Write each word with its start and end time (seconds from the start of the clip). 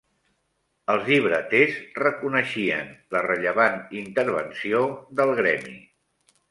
Els 0.93 1.03
llibreters 1.09 1.77
reconeixien 2.05 2.91
la 3.17 3.23
rellevant 3.29 3.79
intervenció 4.03 4.85
del 5.21 5.41
gremi. 5.45 5.81